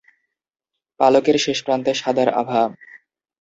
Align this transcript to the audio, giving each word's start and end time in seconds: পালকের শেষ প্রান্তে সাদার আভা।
পালকের 0.99 1.37
শেষ 1.39 1.57
প্রান্তে 1.65 1.91
সাদার 1.93 2.29
আভা। 2.33 2.61